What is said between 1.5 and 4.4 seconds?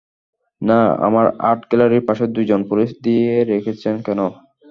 গ্যালারির পাশে দুজন পুলিশ দিয়ে রেখেছেন কেন?